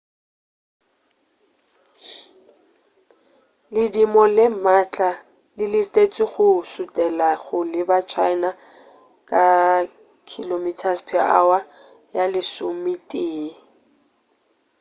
ledimo 3.73 4.21
le 4.35 4.45
maatla 4.63 5.09
le 5.57 5.65
letetšwe 5.73 6.25
go 6.33 6.45
šutela 6.71 7.27
go 7.43 7.57
leba 7.71 7.97
china 8.11 8.49
ka 9.29 9.45
kph 10.29 11.11
ya 12.15 12.23
lesometee 12.33 13.49